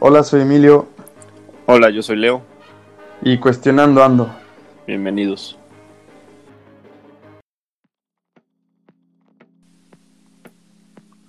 [0.00, 0.88] Hola, soy Emilio.
[1.66, 2.42] Hola, yo soy Leo.
[3.22, 4.28] Y cuestionando ando.
[4.86, 5.56] Bienvenidos.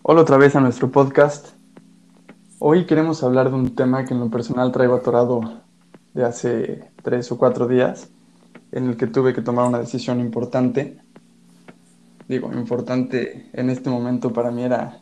[0.02, 1.50] Hola otra vez a nuestro podcast.
[2.58, 5.62] Hoy queremos hablar de un tema que en lo personal traigo atorado
[6.14, 8.10] de hace tres o cuatro días,
[8.72, 10.98] en el que tuve que tomar una decisión importante.
[12.28, 15.00] Digo, importante en este momento para mí era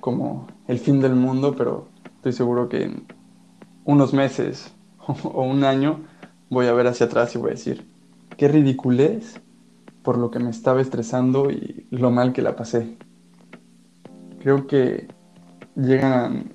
[0.00, 1.93] como el fin del mundo, pero
[2.24, 3.04] estoy seguro que en
[3.84, 4.72] unos meses
[5.06, 6.00] o un año
[6.48, 7.86] voy a ver hacia atrás y voy a decir,
[8.38, 9.42] qué ridiculez
[10.02, 12.96] por lo que me estaba estresando y lo mal que la pasé.
[14.40, 15.06] Creo que
[15.76, 16.54] llegan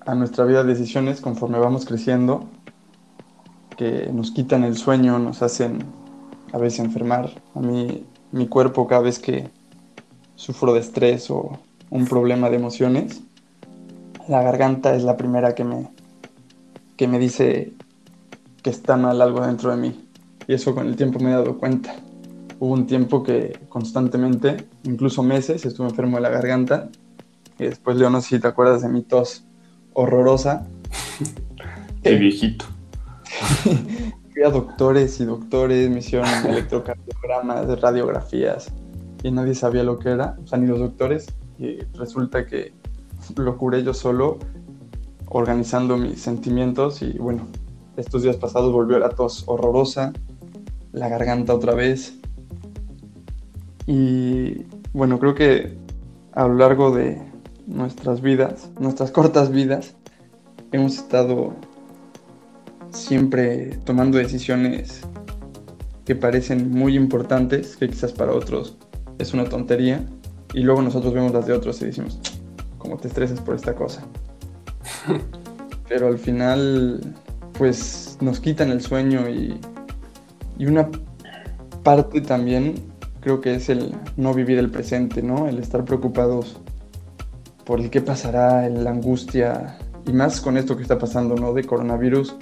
[0.00, 2.48] a nuestra vida decisiones conforme vamos creciendo
[3.76, 5.80] que nos quitan el sueño, nos hacen
[6.54, 7.30] a veces enfermar.
[7.54, 9.50] A mí mi cuerpo cada vez que
[10.36, 11.58] sufro de estrés o
[11.90, 13.22] un problema de emociones,
[14.32, 15.90] la garganta es la primera que me,
[16.96, 17.74] que me dice
[18.62, 20.08] que está mal algo dentro de mí.
[20.48, 21.94] Y eso con el tiempo me he dado cuenta.
[22.58, 26.88] Hubo un tiempo que constantemente, incluso meses, estuve enfermo de la garganta
[27.58, 29.44] y después, Leo, no sé si te acuerdas de mi tos
[29.92, 30.66] horrorosa.
[32.02, 32.64] Qué viejito.
[34.32, 38.72] Fui a doctores y doctores, me hicieron electrocardiogramas, radiografías,
[39.22, 41.26] y nadie sabía lo que era, o sea, ni los doctores.
[41.58, 42.72] Y resulta que
[43.36, 44.38] lo curé yo solo,
[45.26, 47.02] organizando mis sentimientos.
[47.02, 47.46] Y bueno,
[47.96, 50.12] estos días pasados volvió la tos horrorosa,
[50.92, 52.18] la garganta otra vez.
[53.86, 55.76] Y bueno, creo que
[56.32, 57.20] a lo largo de
[57.66, 59.94] nuestras vidas, nuestras cortas vidas,
[60.72, 61.54] hemos estado
[62.90, 65.02] siempre tomando decisiones
[66.04, 68.76] que parecen muy importantes, que quizás para otros
[69.18, 70.04] es una tontería,
[70.52, 72.18] y luego nosotros vemos las de otros y decimos,
[72.82, 74.02] ¿cómo te estresas por esta cosa?
[75.88, 77.00] Pero al final,
[77.56, 79.58] pues nos quitan el sueño y,
[80.58, 80.90] y una
[81.84, 82.74] parte también
[83.20, 85.48] creo que es el no vivir el presente, ¿no?
[85.48, 86.60] El estar preocupados
[87.64, 91.54] por el qué pasará, la angustia, y más con esto que está pasando, ¿no?
[91.54, 92.34] De coronavirus,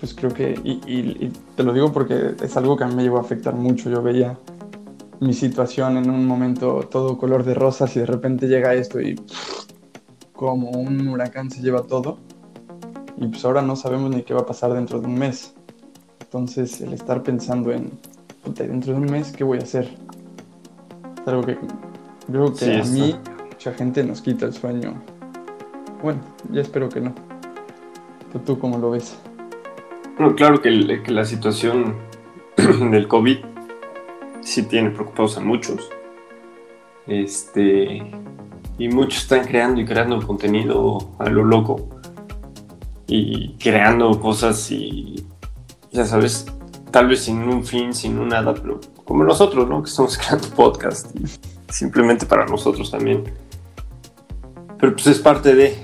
[0.00, 3.18] pues creo que, y, te lo digo porque es algo que a mí me llegó
[3.18, 4.38] a afectar mucho, yo veía
[5.20, 9.16] mi situación en un momento todo color de rosas y de repente llega esto y
[10.32, 12.18] como un huracán se lleva todo,
[13.16, 15.54] y pues ahora no sabemos ni qué va a pasar dentro de un mes.
[16.20, 17.90] Entonces el estar pensando en,
[18.44, 19.88] dentro de un mes, ¿qué voy a hacer?
[21.20, 21.58] Es algo que
[22.28, 23.16] creo que a mí
[23.50, 25.02] mucha gente nos quita el sueño.
[26.02, 26.20] Bueno,
[26.52, 27.12] ya espero que no.
[28.46, 29.18] ¿Tú cómo lo ves?
[30.16, 31.96] Bueno, claro que, la situación
[32.56, 33.38] del COVID
[34.58, 35.88] sí tiene preocupados a muchos.
[37.06, 38.02] Este,
[38.76, 41.88] y muchos están creando y creando contenido a lo loco.
[43.06, 45.24] Y creando cosas y,
[45.92, 46.46] ya sabes,
[46.90, 49.82] tal vez sin un fin, sin un nada, pero como nosotros, ¿no?
[49.82, 51.24] Que estamos creando podcast y
[51.72, 53.24] simplemente para nosotros también.
[54.78, 55.76] Pero pues es parte de,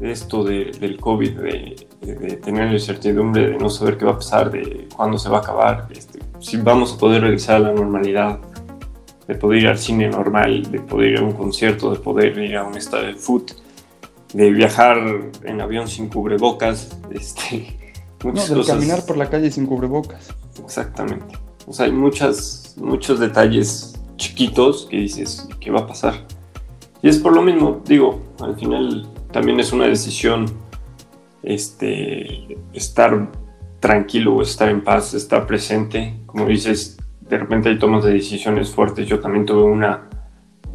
[0.00, 4.88] esto del COVID, de, tener la incertidumbre, de no saber qué va a pasar, de
[4.94, 8.38] cuándo se va a acabar, este, si vamos a poder regresar a la normalidad,
[9.26, 12.56] de poder ir al cine normal, de poder ir a un concierto, de poder ir
[12.58, 13.52] a un estadio de foot,
[14.34, 14.98] de viajar
[15.44, 20.34] en avión sin cubrebocas, este, muchas no, de caminar por la calle sin cubrebocas.
[20.62, 21.38] Exactamente.
[21.66, 26.26] O sea, hay muchas, muchos detalles chiquitos que dices, ¿qué va a pasar?
[27.00, 30.44] Y es por lo mismo, digo, al final también es una decisión
[31.42, 33.30] este, estar
[33.84, 36.14] tranquilo, estar en paz, estar presente.
[36.24, 39.06] Como dices, de repente hay tomas de decisiones fuertes.
[39.06, 40.08] Yo también tuve una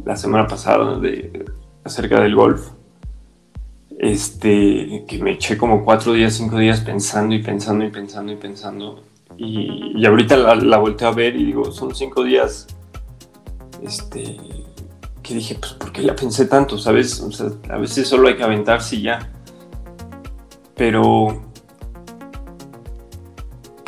[0.04, 1.44] la semana pasada de,
[1.82, 2.70] acerca del golf.
[3.98, 8.36] Este, que me eché como cuatro días, cinco días pensando y pensando y pensando y
[8.36, 9.02] pensando.
[9.36, 12.68] Y, ahorita la, la a ver y digo, son cinco días
[13.82, 14.36] este,
[15.20, 16.78] que dije, pues, ¿por qué la pensé tanto?
[16.78, 17.20] ¿Sabes?
[17.68, 19.32] A veces solo hay que aventarse y ya.
[20.76, 21.49] Pero,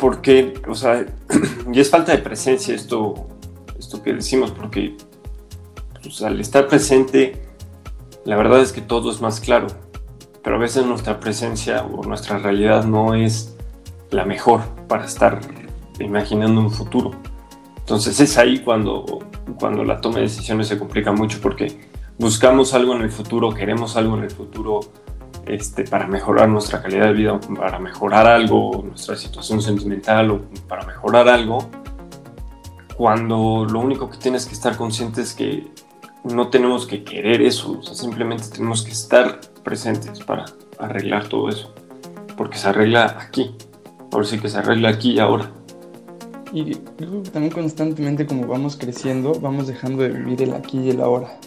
[0.03, 0.53] ¿por qué?
[0.67, 1.05] O sea,
[1.73, 3.13] y es falta de presencia esto,
[3.79, 4.97] esto que decimos, porque
[6.01, 7.41] pues, al estar presente,
[8.25, 9.67] la verdad es que todo es más claro.
[10.43, 13.55] Pero a veces nuestra presencia o nuestra realidad no es
[14.11, 14.59] la mejor
[14.89, 15.39] para estar
[16.01, 17.11] imaginando un futuro.
[17.77, 19.19] Entonces es ahí cuando,
[19.57, 21.79] cuando la toma de decisiones se complica mucho porque
[22.19, 24.81] buscamos algo en el futuro, queremos algo en el futuro
[25.45, 30.85] este, para mejorar nuestra calidad de vida, para mejorar algo, nuestra situación sentimental o para
[30.85, 31.69] mejorar algo,
[32.95, 35.67] cuando lo único que tienes que estar consciente es que
[36.23, 40.45] no tenemos que querer eso, simplemente tenemos que estar presentes para
[40.79, 41.73] arreglar todo eso,
[42.37, 43.55] porque se arregla aquí,
[44.11, 45.51] ahora sí que se arregla aquí y ahora.
[46.53, 46.75] Y
[47.31, 51.39] también constantemente como vamos creciendo, vamos dejando de vivir el aquí y el ahora.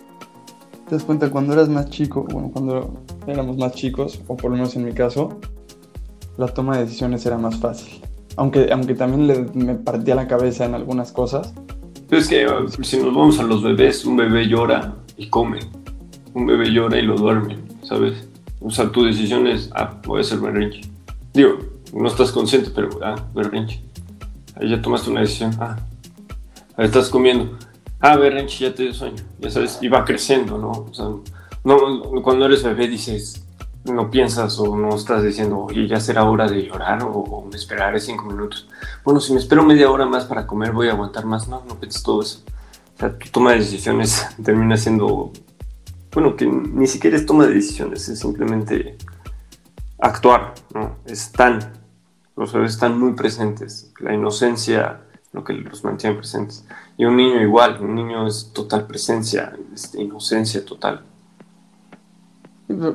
[0.89, 4.57] Te das cuenta, cuando eras más chico, bueno, cuando éramos más chicos, o por lo
[4.57, 5.41] menos en mi caso,
[6.37, 8.01] la toma de decisiones era más fácil.
[8.37, 11.53] Aunque, aunque también me partía la cabeza en algunas cosas.
[12.09, 15.59] Pero es que uh, si nos vamos a los bebés, un bebé llora y come.
[16.35, 18.29] Un bebé llora y lo duerme, ¿sabes?
[18.61, 20.83] O sea, tu decisión es, ah, voy a hacer berrinche.
[21.35, 21.59] Digo,
[21.93, 23.83] no estás consciente, pero, ah, berrinche.
[24.55, 25.79] Ahí ya tomaste una decisión, ah,
[26.77, 27.59] ahí estás comiendo.
[28.01, 29.23] Ah, berrinche, ya te dio sueño.
[29.39, 30.71] Ya sabes, va creciendo, ¿no?
[30.71, 31.07] O sea,
[31.65, 33.45] no, cuando eres bebé dices,
[33.85, 38.01] no piensas o no estás diciendo, oye, ya será hora de llorar o, me esperaré
[38.01, 38.69] cinco minutos.
[39.05, 41.49] Bueno, si me espero media hora más para comer, voy a aguantar más.
[41.49, 42.43] No, no piensas todo eso.
[42.97, 45.33] O sea, tu toma de decisiones termina siendo,
[46.13, 48.97] bueno, que ni siquiera es toma de decisiones, es simplemente
[49.99, 50.97] actuar, ¿no?
[51.07, 51.73] Están,
[52.37, 53.93] los bebés están muy presentes.
[54.01, 55.06] La inocencia,
[55.37, 56.65] lo que los mantiene presentes.
[56.97, 61.03] Y un niño igual, un niño es total presencia, es inocencia total.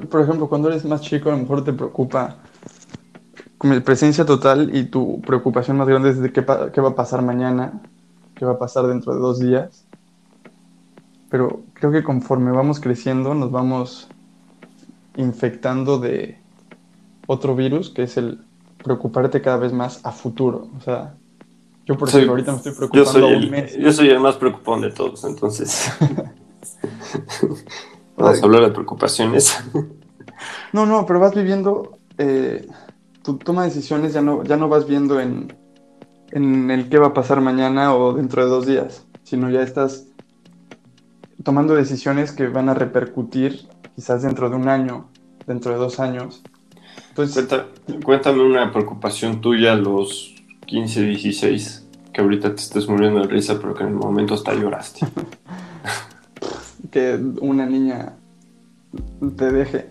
[0.09, 2.37] Por ejemplo, cuando eres más chico, a lo mejor te preocupa
[3.59, 6.43] como presencia total y tu preocupación más grande es de qué,
[6.73, 7.79] qué va a pasar mañana,
[8.33, 9.85] qué va a pasar dentro de dos días.
[11.29, 14.09] Pero creo que conforme vamos creciendo nos vamos
[15.15, 16.39] infectando de
[17.27, 18.43] otro virus que es el
[18.83, 20.67] preocuparte cada vez más a futuro.
[20.77, 21.13] O sea,
[21.85, 24.81] yo por ejemplo ahorita me estoy preocupando yo soy, el, yo soy el más preocupón
[24.81, 25.91] de todos, entonces.
[28.17, 29.57] Vamos a hablar de preocupaciones.
[30.73, 32.65] No, no, pero vas viviendo, eh,
[33.23, 35.53] tu toma de decisiones ya no, ya no vas viendo en,
[36.31, 40.07] en el qué va a pasar mañana o dentro de dos días, sino ya estás
[41.43, 45.09] tomando decisiones que van a repercutir quizás dentro de un año,
[45.45, 46.41] dentro de dos años.
[47.09, 47.47] Entonces,
[48.03, 50.30] cuéntame una preocupación tuya los
[50.71, 54.53] 15, 16, que ahorita te estés muriendo de risa, pero que en el momento hasta
[54.53, 55.05] lloraste.
[56.91, 58.13] que una niña
[59.35, 59.89] te deje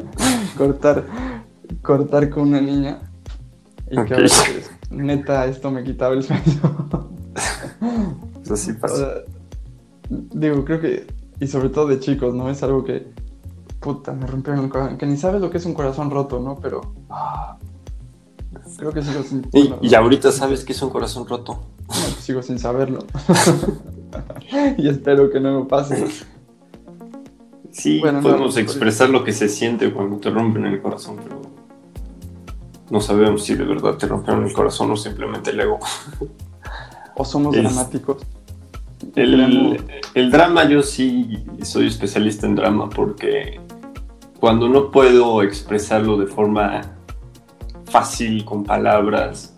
[0.56, 1.04] cortar,
[1.82, 3.00] cortar con una niña
[3.90, 6.42] y que a veces, neta, esto me quitaba el sueño.
[8.44, 9.22] Eso sí pasa.
[10.08, 11.08] digo, creo que,
[11.40, 12.48] y sobre todo de chicos, ¿no?
[12.50, 13.04] Es algo que,
[13.80, 16.54] puta, me rompieron el corazón, que ni sabes lo que es un corazón roto, ¿no?
[16.60, 17.58] Pero, ah,
[18.76, 19.46] creo que sigo sin...
[19.52, 21.60] Y, y ahorita sabes que es un corazón roto.
[21.86, 23.04] Pues sigo sin saberlo.
[24.78, 26.06] y espero que no me pase.
[27.72, 31.40] Sí, podemos expresar lo que se siente cuando te rompen el corazón, pero
[32.90, 35.78] no sabemos si de verdad te rompieron el corazón o simplemente el ego.
[37.14, 38.22] O somos dramáticos.
[39.14, 39.82] El,
[40.14, 43.60] el, drama, yo sí soy especialista en drama porque
[44.38, 46.82] cuando no puedo expresarlo de forma
[47.90, 49.54] fácil, con palabras,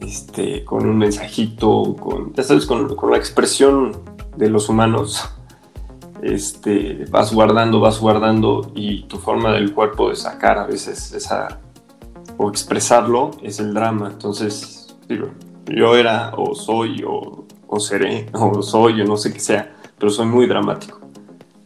[0.00, 4.02] este, con un mensajito, con, ya sabes, con, con la expresión
[4.36, 5.28] de los humanos,
[6.22, 11.60] este, vas guardando, vas guardando y tu forma del cuerpo de sacar a veces esa
[12.36, 14.08] o expresarlo es el drama.
[14.12, 15.28] Entonces, digo,
[15.66, 20.10] yo era o soy o, o seré o soy o no sé qué sea, pero
[20.10, 21.00] soy muy dramático.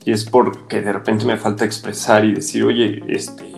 [0.04, 3.53] Y es porque de repente me falta expresar y decir, oye, este,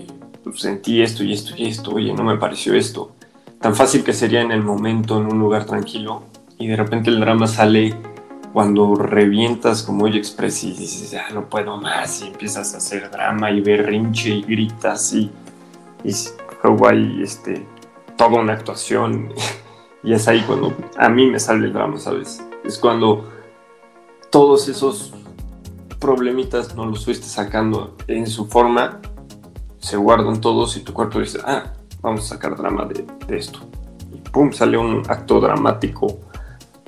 [0.50, 3.12] pues, sentí esto y esto y esto, oye, no me pareció esto.
[3.60, 6.22] Tan fácil que sería en el momento, en un lugar tranquilo,
[6.56, 7.94] y de repente el drama sale
[8.52, 13.10] cuando revientas como ella expresa y dices, ya no puedo más, y empiezas a hacer
[13.10, 15.30] drama y berrinche y gritas y,
[16.04, 16.14] y
[16.84, 17.66] hay este,
[18.16, 19.32] toda una actuación
[20.02, 22.42] y es ahí cuando a mí me sale el drama, ¿sabes?
[22.64, 23.28] Es cuando
[24.30, 25.12] todos esos
[25.98, 29.00] problemitas no los fuiste sacando en su forma,
[29.86, 33.60] se guardan todos y tu cuerpo dice, ah, vamos a sacar drama de, esto.
[34.12, 36.18] Y pum, sale un acto dramático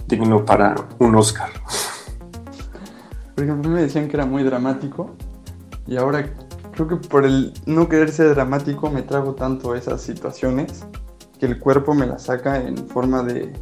[0.08, 1.48] digno para un Oscar.
[3.36, 5.14] Por ejemplo, me decían que era muy dramático
[5.86, 6.28] y ahora
[6.72, 10.84] creo que por el no querer ser dramático me trago tanto esas situaciones
[11.38, 13.52] que el cuerpo me las saca en forma de,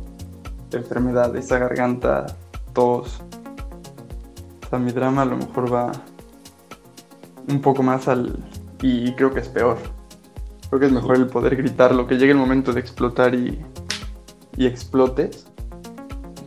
[0.73, 2.25] enfermedad, esa garganta,
[2.73, 3.21] tos.
[4.65, 5.93] O sea, mi drama a lo mejor va
[7.49, 8.35] un poco más al...
[8.83, 9.79] y creo que es peor.
[10.69, 13.65] Creo que es mejor el poder gritarlo, que llegue el momento de explotar y,
[14.57, 15.47] y explotes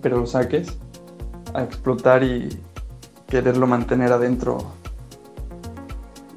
[0.01, 0.77] pero lo saques
[1.53, 2.49] a explotar y
[3.27, 4.57] quererlo mantener adentro.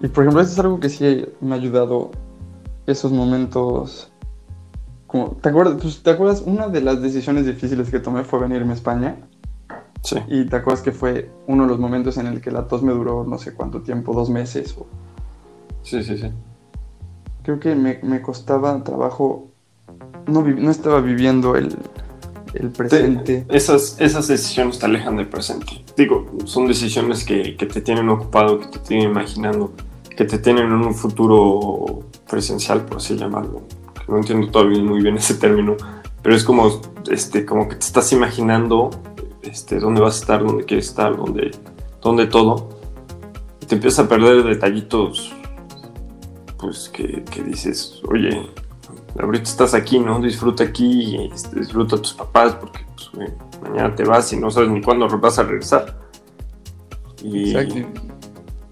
[0.03, 2.11] Y por ejemplo, eso es algo que sí me ha ayudado
[2.87, 4.13] esos momentos.
[5.07, 6.43] Como, ¿te, acuerdas, pues, ¿Te acuerdas?
[6.45, 9.17] Una de las decisiones difíciles que tomé fue venirme a España.
[10.03, 10.17] Sí.
[10.27, 12.93] Y te acuerdas que fue uno de los momentos en el que la tos me
[12.93, 14.75] duró no sé cuánto tiempo, dos meses.
[14.77, 14.87] O...
[15.83, 16.31] Sí, sí, sí.
[17.43, 19.49] Creo que me, me costaba trabajo,
[20.27, 21.77] no, no estaba viviendo el,
[22.55, 23.45] el presente.
[23.49, 25.85] Esas, esas decisiones te alejan del presente.
[25.97, 29.73] Digo, son decisiones que, que te tienen ocupado, que te tienen imaginando,
[30.17, 33.63] que te tienen en un futuro presencial, por así llamarlo.
[34.09, 35.77] No entiendo todavía muy bien ese término,
[36.23, 38.91] pero es como, este, como que te estás imaginando
[39.43, 41.51] este, dónde vas a estar, dónde quieres estar, dónde,
[42.01, 42.69] dónde todo.
[43.61, 45.35] Y te empiezas a perder detallitos,
[46.63, 48.49] pues que, que dices, oye,
[49.19, 50.21] ahorita estás aquí, ¿no?
[50.21, 53.29] Disfruta aquí, este, disfruta a tus papás, porque pues, güey,
[53.63, 55.99] mañana te vas y no sabes ni cuándo vas a regresar.
[57.21, 58.01] Y, Exacto.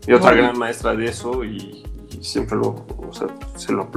[0.06, 3.88] y otra gran maestra de eso, y, y siempre lo, o sea, se lo,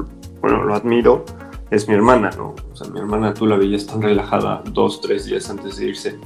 [0.41, 1.23] bueno, lo admiro,
[1.69, 2.55] es mi hermana, ¿no?
[2.71, 6.19] O sea, mi hermana tú la veías tan relajada dos, tres días antes de irse.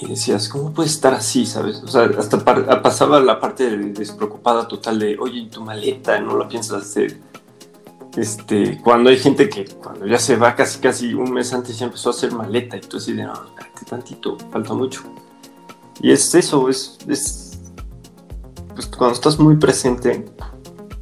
[0.00, 1.82] Y decías, ¿cómo puedes estar así, sabes?
[1.82, 2.38] O sea, hasta
[2.82, 6.20] pasaba la parte de- despreocupada total de, oye, ¿y tu maleta?
[6.20, 7.20] ¿No la piensas hacer?
[8.16, 11.86] Este, cuando hay gente que cuando ya se va casi casi un mes antes ya
[11.86, 15.02] empezó a hacer maleta y tú así de, no, espérate tantito, falta mucho.
[16.00, 17.60] Y es eso, es, es
[18.74, 20.24] pues cuando estás muy presente,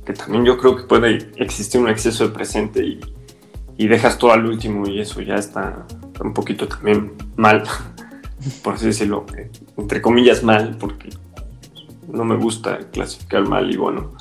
[0.04, 3.00] que también yo creo que puede existir un exceso de presente y,
[3.76, 5.86] y dejas todo al último y eso ya está
[6.20, 7.62] un poquito también mal,
[8.62, 9.26] por así decirlo,
[9.76, 11.10] entre comillas mal, porque
[12.08, 14.12] no me gusta clasificar mal y bueno,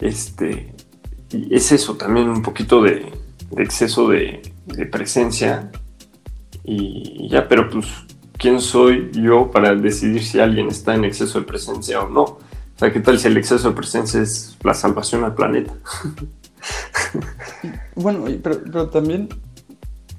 [0.00, 0.74] este,
[1.50, 3.12] es eso también un poquito de,
[3.56, 4.42] exceso de,
[4.90, 5.70] presencia
[6.64, 7.86] y ya, pero pues,
[8.38, 12.22] ¿quién soy yo para decidir si alguien está en exceso de presencia o no?
[12.22, 15.74] O sea, ¿qué tal si el exceso de presencia es la salvación al planeta?
[17.94, 19.28] Bueno, pero, pero también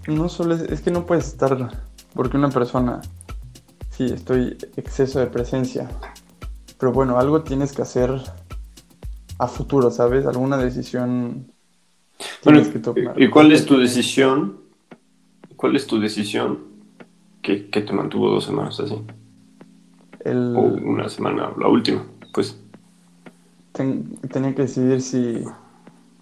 [0.08, 1.85] no solo es, es que no puedes estar,
[2.16, 3.02] porque una persona,
[3.92, 5.90] sí, estoy exceso de presencia,
[6.80, 8.22] pero bueno, algo tienes que hacer
[9.38, 10.26] a futuro, ¿sabes?
[10.26, 11.52] Alguna decisión
[12.44, 13.22] Bueno, tienes que tomar.
[13.22, 14.58] ¿y cuál es tu decisión?
[15.56, 16.60] ¿Cuál es tu decisión
[17.42, 19.02] que, que te mantuvo dos semanas así?
[20.24, 22.04] El- O una semana, la última,
[22.34, 22.58] pues.
[23.74, 25.44] ten- tenía que decidir si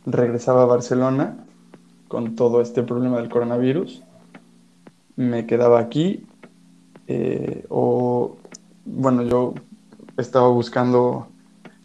[0.05, 1.45] regresaba a Barcelona
[2.07, 4.03] con todo este problema del coronavirus,
[5.15, 6.25] me quedaba aquí
[7.07, 8.37] eh, o,
[8.85, 9.53] bueno, yo
[10.17, 11.27] estaba buscando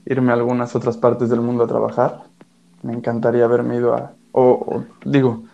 [0.06, 2.24] irme a algunas otras partes del mundo a trabajar.
[2.82, 5.44] Me encantaría haberme ido a, o, o, digo,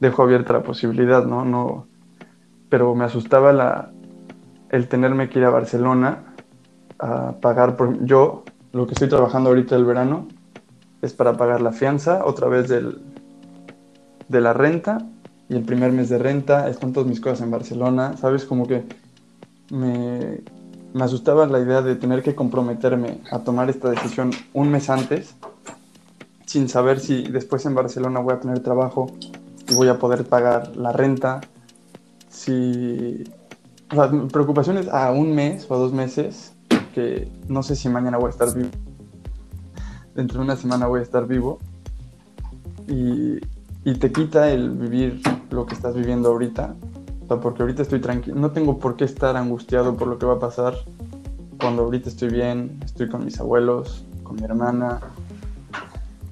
[0.00, 1.44] dejo abierta la posibilidad, ¿no?
[1.44, 1.86] no
[2.68, 3.90] pero me asustaba la,
[4.70, 6.24] el tenerme que ir a Barcelona
[6.98, 10.26] a pagar por yo lo que estoy trabajando ahorita el verano
[11.00, 13.00] es para pagar la fianza otra vez del,
[14.28, 14.98] de la renta
[15.48, 18.84] y el primer mes de renta están todas mis cosas en Barcelona sabes como que
[19.70, 20.40] me,
[20.92, 25.34] me asustaba la idea de tener que comprometerme a tomar esta decisión un mes antes
[26.46, 29.10] sin saber si después en Barcelona voy a tener trabajo
[29.68, 31.40] y voy a poder pagar la renta
[32.28, 33.24] si
[33.90, 36.52] o sea, mi preocupación es a un mes o a dos meses
[36.94, 38.70] que no sé si mañana voy a estar vivo.
[40.14, 41.58] Dentro de una semana voy a estar vivo.
[42.88, 43.38] Y,
[43.84, 45.20] y te quita el vivir
[45.54, 46.74] lo que estás viviendo ahorita.
[47.24, 48.36] O sea, porque ahorita estoy tranquilo.
[48.36, 50.74] No tengo por qué estar angustiado por lo que va a pasar.
[51.58, 55.00] Cuando ahorita estoy bien, estoy con mis abuelos, con mi hermana.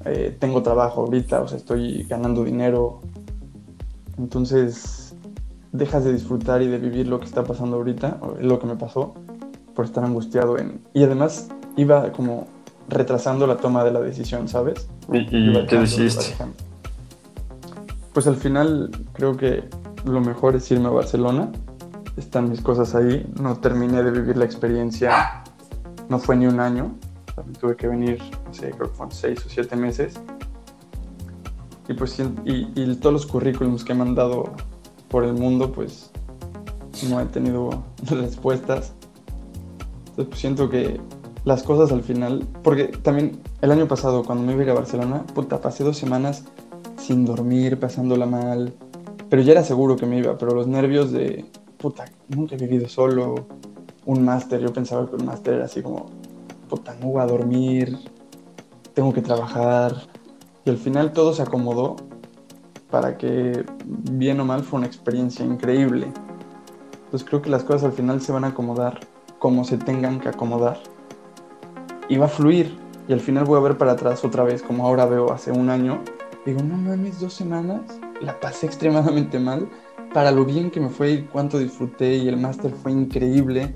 [0.05, 3.01] eh, tengo trabajo ahorita, o sea, estoy ganando dinero.
[4.19, 5.15] Entonces,
[5.73, 9.15] dejas de disfrutar y de vivir lo que está pasando ahorita, lo que me pasó,
[9.75, 10.81] por estar angustiado en...
[10.93, 12.47] Y además iba como
[12.89, 14.89] retrasando la toma de la decisión, ¿sabes?
[15.13, 16.55] ¿Y, y qué dejando.
[18.13, 19.69] Pues al final creo que
[20.05, 21.51] lo mejor es irme a Barcelona.
[22.17, 23.27] Están mis cosas ahí.
[23.41, 25.43] No terminé de vivir la experiencia.
[26.09, 26.95] No fue ni un año.
[27.47, 30.21] Me tuve que venir, no sé, creo que fueron seis o siete meses.
[31.89, 34.53] Y pues y, y todos los currículums que he mandado
[35.09, 36.11] por el mundo, pues
[37.09, 38.93] no he tenido respuestas.
[40.11, 41.01] Entonces pues siento que
[41.45, 44.75] las cosas al final, porque también el año pasado cuando me iba a ir a
[44.75, 46.45] Barcelona, puta, pasé dos semanas
[47.13, 48.73] sin dormir, pasándola mal,
[49.29, 51.45] pero ya era seguro que me iba, pero los nervios de,
[51.77, 53.47] puta, nunca he vivido solo,
[54.07, 56.07] un máster, yo pensaba que un máster era así como,
[56.71, 57.99] puta, no voy a dormir,
[58.95, 59.95] tengo que trabajar,
[60.65, 61.97] y al final todo se acomodó
[62.91, 66.13] para que, bien o mal, fue una experiencia increíble.
[67.05, 69.01] Entonces creo que las cosas al final se van a acomodar
[69.39, 70.79] como se tengan que acomodar
[72.09, 72.79] y va a fluir.
[73.09, 75.69] Y al final voy a ver para atrás otra vez, como ahora veo hace un
[75.69, 76.01] año.
[76.45, 77.83] Digo, no mames, dos semanas,
[78.21, 79.69] la pasé extremadamente mal
[80.13, 83.75] para lo bien que me fue y cuánto disfruté y el máster fue increíble.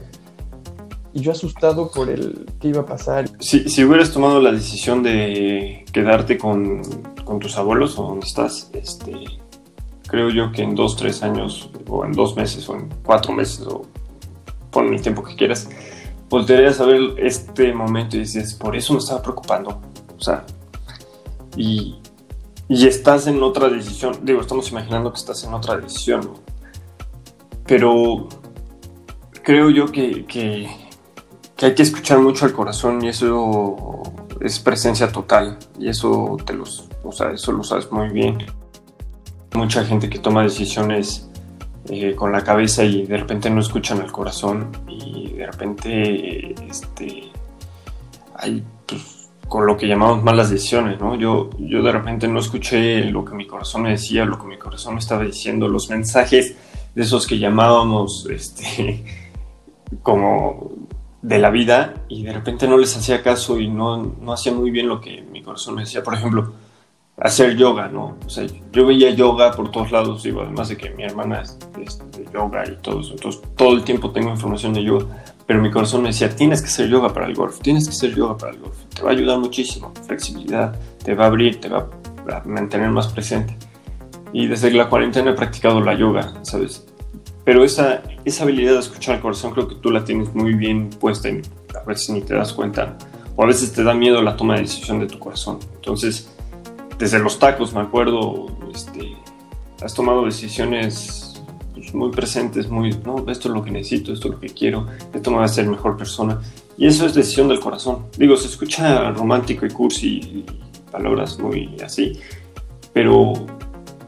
[1.13, 3.31] Y yo asustado por el que iba a pasar.
[3.41, 6.83] Si, si hubieras tomado la decisión de quedarte con,
[7.25, 9.15] con tus abuelos o donde estás, este,
[10.07, 13.67] creo yo que en dos, tres años, o en dos meses, o en cuatro meses,
[13.67, 13.83] o
[14.71, 15.71] pon el tiempo que quieras,
[16.29, 19.81] volverías a ver este momento y dices, por eso me estaba preocupando.
[20.19, 20.45] O sea,
[21.57, 21.97] y,
[22.69, 24.19] y estás en otra decisión.
[24.23, 26.33] Digo, estamos imaginando que estás en otra decisión,
[27.67, 28.29] pero
[29.43, 30.69] creo yo que, que,
[31.63, 34.03] hay que escuchar mucho al corazón y eso
[34.41, 38.39] es presencia total y eso te los, o sea, eso lo sabes muy bien.
[39.55, 41.31] Mucha gente que toma decisiones
[41.89, 47.31] eh, con la cabeza y de repente no escuchan al corazón y de repente este,
[48.35, 51.15] hay pues, con lo que llamamos malas decisiones, ¿no?
[51.15, 54.59] Yo, yo de repente no escuché lo que mi corazón me decía, lo que mi
[54.59, 56.57] corazón me estaba diciendo, los mensajes
[56.95, 59.05] de esos que llamábamos, este,
[60.03, 60.73] como
[61.23, 64.71] de la vida y de repente no les hacía caso y no, no hacía muy
[64.71, 66.03] bien lo que mi corazón me decía.
[66.03, 66.53] Por ejemplo,
[67.17, 68.17] hacer yoga, ¿no?
[68.25, 71.59] O sea, yo veía yoga por todos lados, digo, además de que mi hermana es,
[72.13, 75.07] de yoga y todo eso, entonces todo el tiempo tengo información de yoga
[75.47, 78.15] pero mi corazón me decía, tienes que hacer yoga para el golf, tienes que hacer
[78.15, 81.69] yoga para el golf, te va a ayudar muchísimo, flexibilidad, te va a abrir, te
[81.69, 81.89] va
[82.33, 83.57] a mantener más presente.
[84.33, 86.87] Y desde la cuarentena he practicado la yoga, ¿sabes?
[87.45, 90.91] Pero esa, esa habilidad de escuchar el corazón creo que tú la tienes muy bien
[90.91, 91.43] puesta y
[91.75, 92.99] a veces ni te das cuenta.
[93.37, 95.61] O a veces te da miedo la toma de decisión de tu corazón.
[95.77, 96.29] Entonces,
[96.99, 99.17] desde los tacos, me acuerdo, este,
[99.81, 101.26] has tomado decisiones
[101.93, 105.31] muy presentes, muy, no, esto es lo que necesito, esto es lo que quiero, esto
[105.31, 106.41] me va a hacer mejor persona.
[106.79, 108.07] Y eso es decisión del corazón.
[108.19, 110.45] Digo, se escucha romántico y cursi, y
[110.91, 112.19] palabras muy así,
[112.93, 113.33] pero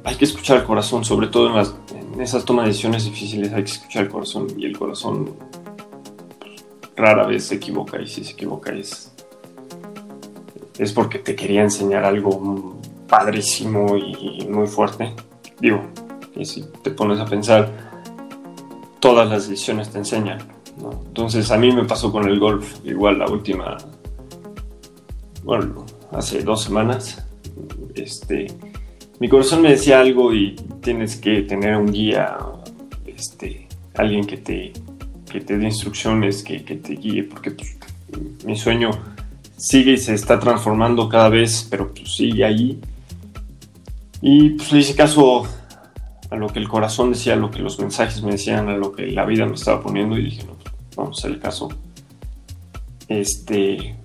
[0.05, 3.73] hay que escuchar el corazón, sobre todo en esas tomas de decisiones difíciles hay que
[3.73, 5.35] escuchar el corazón y el corazón
[6.41, 6.65] pues,
[6.97, 9.13] rara vez se equivoca y si se equivoca es,
[10.79, 15.15] es porque te quería enseñar algo padrísimo y muy fuerte.
[15.61, 15.83] Digo,
[16.39, 17.71] y si te pones a pensar,
[19.01, 20.39] todas las decisiones te enseñan.
[21.07, 23.77] Entonces a mí me pasó con el golf, igual la última,
[25.43, 27.25] bueno, hace dos semanas,
[27.95, 28.47] este,
[29.19, 32.39] mi corazón me decía algo y tienes que tener un guía,
[33.05, 34.73] este, alguien que te,
[35.31, 37.77] que te dé instrucciones, que, que te guíe, porque pues,
[38.45, 38.91] mi sueño
[39.57, 42.81] sigue y se está transformando cada vez, pero pues sigue ahí.
[44.23, 45.47] Y pues le hice caso
[46.31, 48.93] a lo que el corazón decía, a lo que los mensajes me decían, a lo
[48.93, 50.57] que la vida me estaba poniendo y dije, no,
[50.97, 51.69] vamos a hacer el caso.
[53.09, 53.97] Este,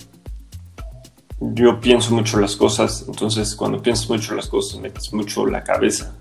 [1.40, 6.16] yo pienso mucho las cosas, entonces cuando piensas mucho las cosas metes mucho la cabeza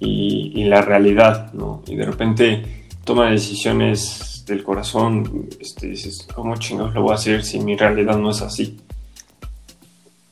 [0.00, 1.82] y, la realidad, ¿no?
[1.86, 7.44] Y de repente toma decisiones del corazón, este, dices, ¿cómo chingados lo voy a hacer
[7.44, 8.80] si mi realidad no es así?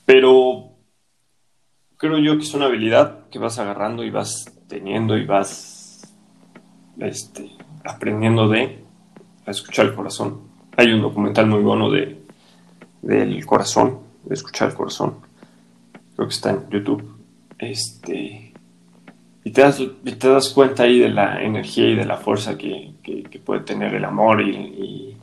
[0.06, 0.70] Pero
[1.96, 6.00] creo yo que es una habilidad que vas agarrando y vas teniendo y vas
[6.98, 7.50] este,
[7.84, 8.78] aprendiendo de
[9.44, 10.42] a escuchar el corazón.
[10.76, 12.20] Hay un documental muy bueno de
[13.02, 15.16] del corazón, de escuchar el corazón.
[16.14, 17.16] Creo que está en YouTube.
[17.58, 18.52] Este,
[19.42, 22.94] y te das, te das cuenta ahí de la energía y de la fuerza que,
[23.44, 25.16] puede tener el amor y,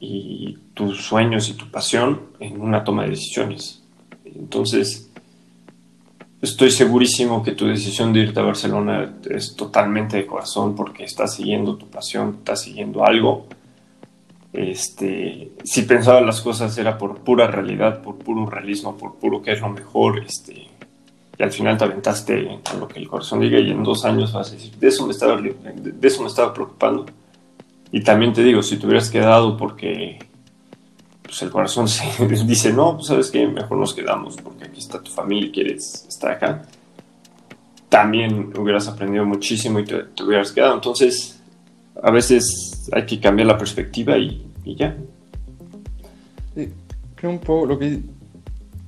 [0.00, 3.84] y tus sueños y tu pasión en una toma de decisiones.
[4.24, 5.11] Entonces,
[6.42, 11.36] Estoy segurísimo que tu decisión de irte a Barcelona es totalmente de corazón porque estás
[11.36, 13.46] siguiendo tu pasión, estás siguiendo algo.
[14.52, 19.52] Este, si pensaba las cosas era por pura realidad, por puro realismo, por puro que
[19.52, 20.66] es lo mejor, este,
[21.38, 24.32] y al final te aventaste con lo que el corazón diga y en dos años
[24.32, 27.06] vas a decir, de eso me estaba, de eso me estaba preocupando.
[27.92, 30.18] Y también te digo, si te hubieras quedado porque
[31.32, 32.04] pues el corazón se
[32.44, 36.04] dice, no, pues sabes que mejor nos quedamos porque aquí está tu familia y quieres
[36.06, 36.62] estar acá,
[37.88, 40.74] también hubieras aprendido muchísimo y te, hubieras quedado.
[40.74, 41.40] Entonces,
[42.02, 44.94] a veces hay que cambiar la perspectiva y, ya.
[47.14, 48.02] creo un poco lo que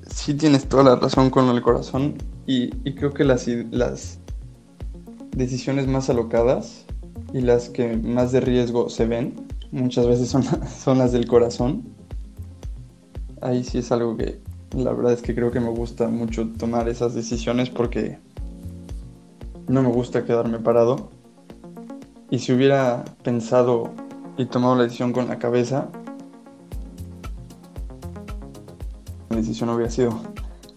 [0.07, 4.19] sí tienes toda la razón con el corazón y, creo que las, las
[5.31, 6.85] decisiones más alocadas
[7.33, 9.35] y las que más de riesgo se ven
[9.73, 10.45] muchas veces son,
[10.85, 11.94] son las del corazón
[13.45, 14.41] ahí sí es algo que
[14.75, 18.19] la verdad es que creo que me gusta mucho tomar esas decisiones porque
[19.69, 21.11] no me gusta quedarme parado.
[22.31, 23.91] Y si hubiera pensado
[24.37, 25.91] y tomado la decisión con la cabeza,
[29.29, 30.19] la decisión hubiera sido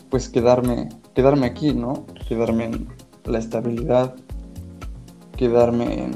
[0.10, 2.06] pues quedarme, quedarme aquí, ¿no?
[2.28, 2.86] Quedarme
[3.26, 4.16] la estabilidad,
[5.38, 6.12] quedarme en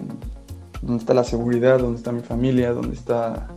[0.82, 3.48] donde está la seguridad, donde está mi familia, donde está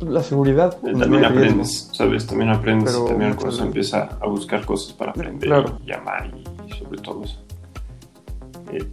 [0.00, 0.76] la seguridad.
[0.80, 2.26] También aprendes, ¿sabes?
[2.26, 7.00] También aprendes, también el corazón empieza a buscar cosas para aprender y amar y, sobre
[7.00, 7.38] todo eso.
[8.72, 8.86] Eh,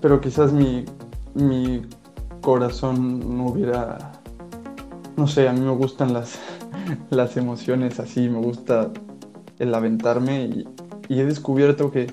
[0.00, 0.84] Pero quizás mi,
[1.34, 1.82] mi
[2.40, 4.12] corazón no hubiera,
[5.16, 6.38] no sé, a mí me gustan las,
[7.10, 8.90] las emociones así, me gusta
[9.58, 10.68] el aventarme y,
[11.08, 12.12] y he descubierto que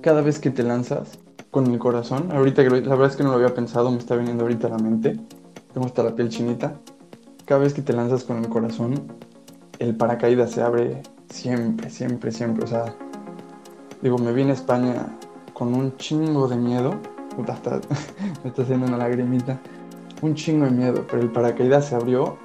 [0.00, 1.18] cada vez que te lanzas
[1.50, 4.16] con el corazón, ahorita que la verdad es que no lo había pensado, me está
[4.16, 5.18] viniendo ahorita a la mente,
[5.74, 6.80] tengo hasta la piel chinita,
[7.44, 8.94] cada vez que te lanzas con el corazón,
[9.80, 12.94] el paracaídas se abre siempre, siempre, siempre, o sea,
[14.00, 15.18] digo, me vine a España
[15.52, 16.94] con un chingo de miedo,
[17.48, 17.80] hasta
[18.44, 19.60] me está haciendo una lagrimita,
[20.22, 22.38] un chingo de miedo, pero el paracaídas se abrió,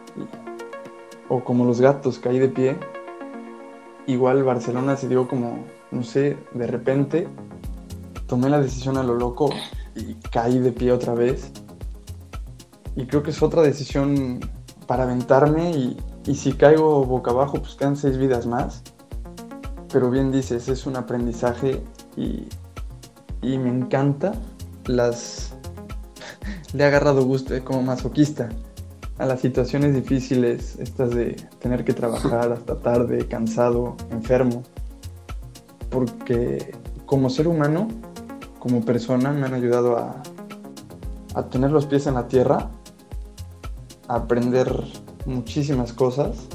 [1.30, 2.78] o como los gatos, caí de pie,
[4.08, 5.60] igual Barcelona se dio como,
[5.92, 7.28] no sé, de repente
[8.26, 9.52] tomé la decisión a lo loco
[9.96, 11.52] y caí de pie otra vez.
[12.96, 14.40] Y creo que es otra decisión
[14.88, 15.98] para aventarme y,
[16.34, 18.84] si caigo boca abajo, pues quedan seis vidas más.
[19.92, 21.82] Pero bien dices, es un aprendizaje
[22.16, 22.48] y,
[23.42, 24.34] y me encanta
[24.86, 25.56] las...
[26.74, 28.50] Le he agarrado gusto eh, como masoquista
[29.20, 34.64] a las situaciones difíciles, estas de tener que trabajar hasta tarde, cansado, enfermo.
[35.90, 36.74] Porque
[37.06, 37.90] como ser humano,
[38.60, 40.24] como persona, me han ayudado a,
[41.36, 42.72] a tener los pies en la tierra,
[44.10, 44.84] a aprender
[45.26, 46.48] muchísimas cosas,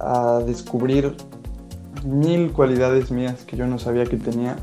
[0.00, 1.14] a descubrir
[2.04, 4.56] mil cualidades mías que yo no sabía que tenía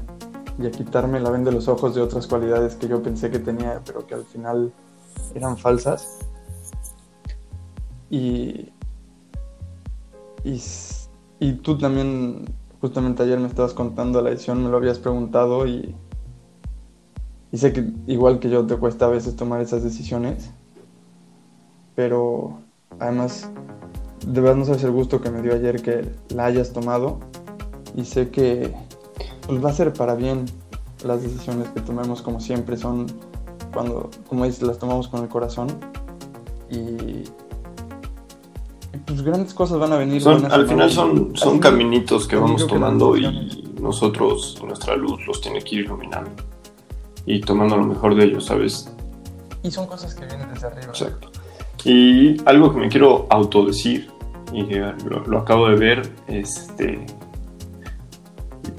[0.60, 3.40] y a quitarme la venda de los ojos de otras cualidades que yo pensé que
[3.40, 4.74] tenía, pero que al final
[5.36, 6.20] eran falsas.
[8.10, 8.72] Y,
[10.44, 10.62] y,
[11.40, 12.46] y tú también,
[12.82, 15.96] justamente ayer me estabas contando la edición, me lo habías preguntado y,
[17.52, 20.52] y sé que igual que yo te cuesta a veces tomar esas decisiones,
[21.96, 22.60] pero
[23.00, 23.50] además
[24.26, 27.20] de verdad no sabes el gusto que me dio ayer que la hayas tomado
[27.96, 28.74] y sé que
[29.48, 30.46] pues, va a ser para bien
[31.04, 33.08] las decisiones que tomemos como siempre son
[33.74, 35.68] cuando, como dices, las tomamos con el corazón
[36.70, 37.24] y,
[39.06, 40.26] pues grandes cosas van a venir.
[40.28, 45.76] al final son, son caminitos que vamos tomando y nosotros, nuestra luz, los tiene que
[45.76, 46.32] ir iluminando
[47.26, 48.90] y tomando lo mejor de ellos, ¿sabes?
[49.64, 50.88] Y son cosas que vienen desde arriba.
[50.88, 51.33] Exacto.
[51.86, 54.10] Y algo que me quiero autodecir,
[54.54, 57.06] y lo, lo acabo de ver, este,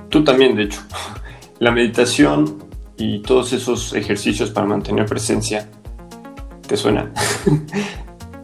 [0.08, 0.80] tú también, de hecho,
[1.58, 2.64] la meditación
[2.96, 5.68] y todos esos ejercicios para mantener presencia,
[6.66, 7.12] ¿te suena?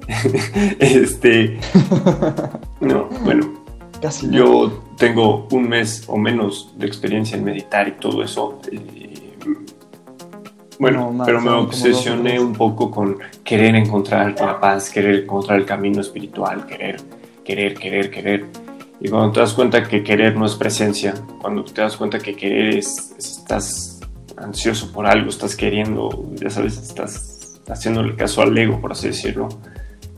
[0.78, 1.58] este,
[2.80, 3.60] no, bueno,
[4.00, 8.58] Casi yo tengo un mes o menos de experiencia en meditar y todo eso.
[8.72, 9.36] Eh,
[10.80, 16.00] bueno, pero me obsesioné un poco con querer encontrar la paz, querer encontrar el camino
[16.00, 16.96] espiritual, querer,
[17.44, 18.46] querer, querer, querer.
[18.98, 22.34] Y cuando te das cuenta que querer no es presencia, cuando te das cuenta que
[22.34, 24.00] querer es, estás
[24.38, 29.50] ansioso por algo, estás queriendo, ya sabes, estás haciéndole caso al ego, por así decirlo,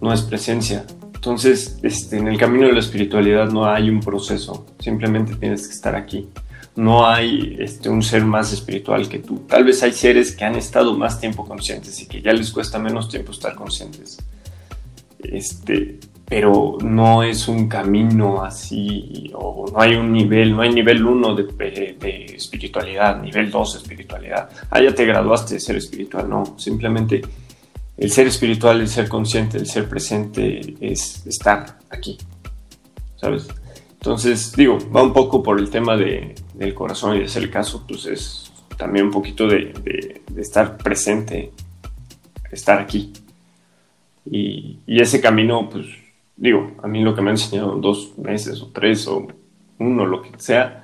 [0.00, 0.84] no es presencia.
[1.12, 5.74] Entonces, este, en el camino de la espiritualidad no hay un proceso, simplemente tienes que
[5.74, 6.28] estar aquí.
[6.74, 9.40] No hay este, un ser más espiritual que tú.
[9.48, 12.78] Tal vez hay seres que han estado más tiempo conscientes y que ya les cuesta
[12.78, 14.18] menos tiempo estar conscientes.
[15.18, 16.00] Este,
[16.32, 21.34] pero no es un camino así, o no hay un nivel, no hay nivel 1
[21.34, 24.48] de, espiritualidad, nivel 2 de espiritualidad.
[24.70, 27.20] Ah, ya te graduaste de ser espiritual, no, simplemente
[27.98, 32.16] el ser espiritual, el ser consciente, el ser presente es estar aquí,
[33.16, 33.46] ¿sabes?
[34.02, 37.84] Entonces, digo, va un poco por el tema de, del corazón y de hacer caso,
[37.86, 41.52] pues es también un poquito de, de, de estar presente,
[42.50, 43.12] estar aquí.
[44.28, 45.86] Y, y, ese camino, pues,
[46.36, 49.28] digo, a mí lo que me han enseñado en dos meses o tres o
[49.78, 50.82] uno, lo que sea,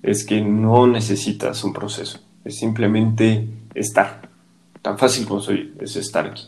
[0.00, 4.28] es que no necesitas un proceso, es simplemente estar.
[4.80, 6.44] Tan fácil como soy, es estar aquí.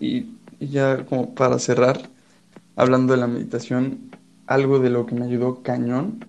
[0.00, 2.10] Y, y ya como para cerrar,
[2.76, 4.10] hablando de la meditación,
[4.46, 6.24] algo de lo que me ayudó cañón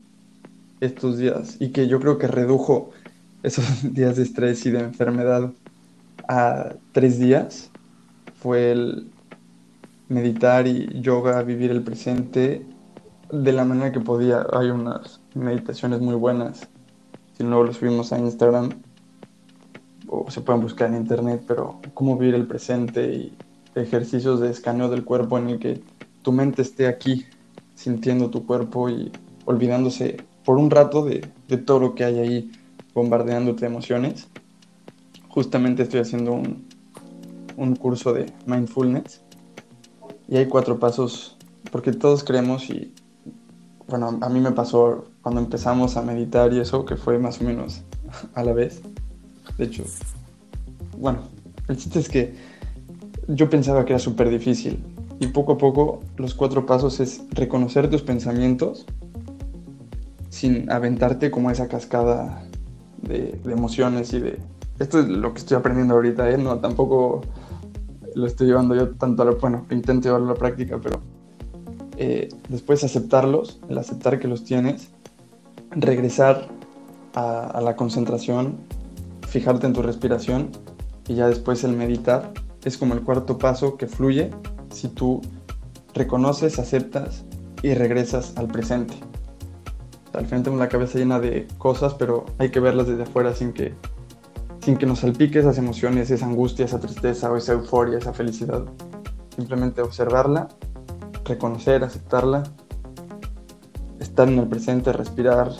[0.79, 2.91] estos días y que yo creo que redujo
[3.43, 5.51] esos días de estrés y de enfermedad
[6.27, 7.71] a tres días
[8.39, 9.09] fue el
[10.09, 12.65] meditar y yoga, vivir el presente
[13.31, 14.45] de la manera que podía.
[14.53, 16.67] Hay unas meditaciones muy buenas.
[17.37, 18.69] Si no, lo subimos a Instagram
[20.07, 23.37] o se pueden buscar en internet, pero cómo vivir el presente y
[23.81, 25.81] ejercicios de escaneo del cuerpo en el que
[26.21, 27.25] tu mente esté aquí
[27.75, 29.11] sintiendo tu cuerpo y
[29.45, 32.51] olvidándose por un rato de, de todo lo que hay ahí
[32.93, 34.27] bombardeándote de emociones.
[35.29, 36.67] Justamente estoy haciendo un,
[37.57, 39.21] un curso de mindfulness
[40.27, 41.37] y hay cuatro pasos,
[41.71, 42.93] porque todos creemos y,
[43.87, 47.43] bueno, a mí me pasó cuando empezamos a meditar y eso, que fue más o
[47.43, 47.81] menos
[48.35, 48.81] a la vez.
[49.57, 49.83] De hecho,
[50.97, 51.19] bueno,
[51.67, 52.35] el chiste es que
[53.27, 54.83] yo pensaba que era súper difícil
[55.19, 58.85] y poco a poco los cuatro pasos es reconocer tus pensamientos
[60.29, 62.43] sin aventarte como esa cascada
[63.01, 64.39] de, emociones y de...
[64.79, 66.37] Esto es lo que estoy aprendiendo ahorita, ¿eh?
[66.37, 67.21] No, tampoco
[68.13, 69.31] lo estoy llevando yo tanto a la...
[69.31, 71.01] Bueno, intento llevarlo a la práctica, pero
[71.97, 74.91] eh, después aceptarlos, el aceptar que los tienes,
[75.71, 76.47] regresar
[77.15, 78.57] a, a la concentración,
[79.27, 80.49] fijarte en tu respiración
[81.07, 82.31] y ya después el meditar
[82.63, 84.31] es como el cuarto paso que fluye
[84.69, 85.21] si tú
[85.93, 87.25] reconoces, aceptas
[87.63, 88.95] y regresas al presente.
[90.13, 93.53] Al final tenemos la cabeza llena de cosas, pero hay que verlas desde afuera sin
[93.53, 93.73] que,
[94.61, 98.65] sin que nos salpique esas emociones, esa angustia, esa tristeza o esa euforia, esa felicidad.
[99.35, 100.47] Simplemente observarla,
[101.23, 102.43] reconocer, aceptarla,
[103.99, 105.51] estar en el presente, respirar,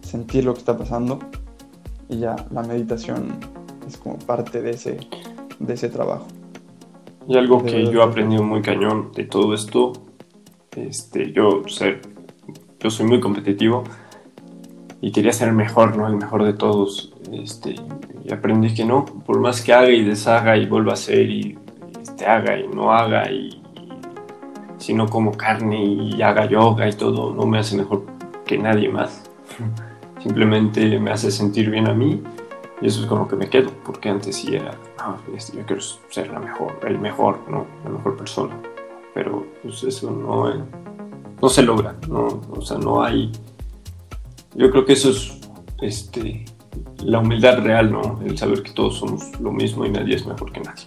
[0.00, 1.18] sentir lo que está pasando
[2.08, 3.38] y ya la meditación
[3.86, 4.98] es como parte de ese,
[5.60, 6.26] de ese trabajo.
[7.28, 9.92] Y algo que yo he aprendido muy cañón de todo esto,
[10.76, 12.00] este, yo, ser,
[12.78, 13.84] yo soy muy competitivo
[15.00, 16.06] y quería ser el mejor, ¿no?
[16.06, 17.12] El mejor de todos.
[17.32, 17.76] Este,
[18.24, 21.58] y aprendí que no, por más que haga y deshaga y vuelva a hacer y
[22.00, 23.62] este, haga y no haga y,
[24.78, 28.06] si no como carne y haga yoga y todo, no me hace mejor
[28.46, 29.30] que nadie más.
[30.22, 32.22] Simplemente me hace sentir bien a mí
[32.80, 35.66] y eso es con lo que me quedo, porque antes sí era, ah, este, yo
[35.66, 37.66] quiero ser la mejor, el mejor, ¿no?
[37.84, 38.58] La mejor persona.
[39.12, 40.52] Pero pues eso no,
[41.40, 42.40] no se logra, ¿no?
[42.50, 43.30] O sea, no hay...
[44.54, 45.40] Yo creo que eso es
[45.82, 46.44] este,
[47.04, 48.20] la humildad real, ¿no?
[48.24, 50.86] El saber que todos somos lo mismo y nadie es mejor que nadie.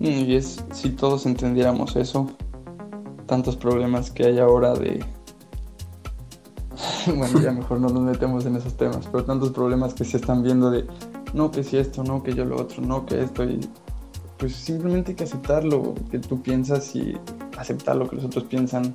[0.00, 2.30] Y es, si todos entendiéramos eso,
[3.26, 5.02] tantos problemas que hay ahora de
[7.16, 10.42] bueno, ya mejor no nos metemos en esos temas, pero tantos problemas que se están
[10.42, 10.86] viendo de,
[11.32, 13.60] no, que si esto, no, que yo lo otro, no, que esto, y
[14.38, 17.16] pues simplemente hay que aceptar lo que tú piensas y
[17.58, 18.94] aceptar lo que los otros piensan.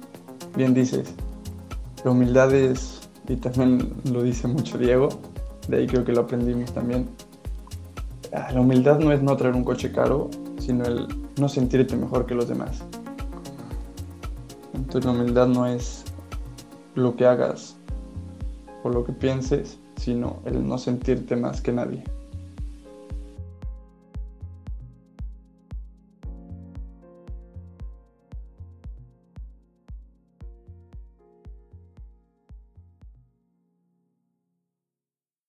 [0.55, 1.13] Bien dices,
[2.03, 5.09] la humildad es, y también lo dice mucho Diego,
[5.67, 7.07] de ahí creo que lo aprendimos también,
[8.33, 11.07] ah, la humildad no es no traer un coche caro, sino el
[11.39, 12.83] no sentirte mejor que los demás.
[14.73, 16.05] Entonces la humildad no es
[16.95, 17.78] lo que hagas
[18.83, 22.03] o lo que pienses, sino el no sentirte más que nadie.